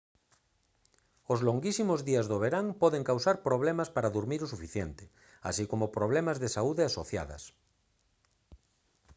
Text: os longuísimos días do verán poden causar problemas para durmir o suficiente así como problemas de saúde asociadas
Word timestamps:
os 1.33 1.39
longuísimos 1.47 1.99
días 2.09 2.25
do 2.31 2.37
verán 2.43 2.65
poden 2.81 3.03
causar 3.09 3.35
problemas 3.47 3.89
para 3.95 4.13
durmir 4.15 4.41
o 4.43 4.51
suficiente 4.53 5.03
así 5.49 5.63
como 5.71 5.93
problemas 5.97 6.37
de 6.43 6.49
saúde 6.55 6.83
asociadas 6.85 7.43